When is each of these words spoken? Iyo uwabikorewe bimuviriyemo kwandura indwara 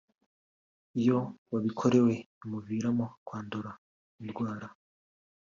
Iyo 0.99 1.17
uwabikorewe 1.49 2.13
bimuviriyemo 2.39 3.05
kwandura 3.25 3.71
indwara 4.21 4.67